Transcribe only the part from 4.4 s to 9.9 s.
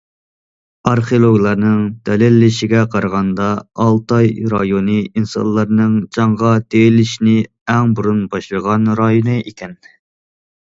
رايونى ئىنسانلارنىڭ چاڭغا تېيىلىشنى ئەڭ بۇرۇن باشلىغان رايونى ئىكەن.